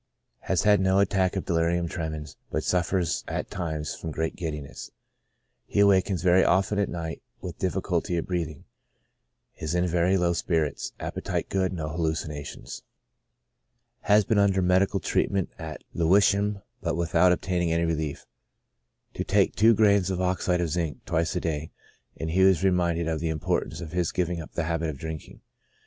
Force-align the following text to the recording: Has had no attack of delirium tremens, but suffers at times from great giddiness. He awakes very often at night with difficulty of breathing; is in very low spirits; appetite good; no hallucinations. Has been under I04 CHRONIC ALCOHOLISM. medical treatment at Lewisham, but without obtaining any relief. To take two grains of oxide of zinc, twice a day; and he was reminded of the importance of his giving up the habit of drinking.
Has 0.39 0.63
had 0.63 0.81
no 0.81 0.97
attack 0.97 1.35
of 1.35 1.45
delirium 1.45 1.87
tremens, 1.87 2.35
but 2.49 2.63
suffers 2.63 3.23
at 3.27 3.51
times 3.51 3.93
from 3.93 4.09
great 4.09 4.35
giddiness. 4.35 4.89
He 5.67 5.81
awakes 5.81 6.23
very 6.23 6.43
often 6.43 6.79
at 6.79 6.89
night 6.89 7.21
with 7.39 7.59
difficulty 7.59 8.17
of 8.17 8.25
breathing; 8.25 8.65
is 9.59 9.75
in 9.75 9.85
very 9.85 10.17
low 10.17 10.33
spirits; 10.33 10.93
appetite 10.99 11.49
good; 11.49 11.71
no 11.71 11.87
hallucinations. 11.89 12.81
Has 13.99 14.25
been 14.25 14.39
under 14.39 14.53
I04 14.53 14.53
CHRONIC 14.53 14.57
ALCOHOLISM. 14.57 14.67
medical 14.95 14.99
treatment 15.01 15.49
at 15.59 15.83
Lewisham, 15.93 16.61
but 16.81 16.95
without 16.97 17.31
obtaining 17.31 17.71
any 17.71 17.85
relief. 17.85 18.25
To 19.13 19.23
take 19.23 19.55
two 19.55 19.75
grains 19.75 20.09
of 20.09 20.19
oxide 20.19 20.61
of 20.61 20.69
zinc, 20.69 21.05
twice 21.05 21.35
a 21.35 21.39
day; 21.39 21.69
and 22.17 22.31
he 22.31 22.41
was 22.41 22.63
reminded 22.63 23.07
of 23.07 23.19
the 23.19 23.29
importance 23.29 23.81
of 23.81 23.91
his 23.91 24.11
giving 24.11 24.41
up 24.41 24.53
the 24.53 24.63
habit 24.63 24.89
of 24.89 24.97
drinking. 24.97 25.41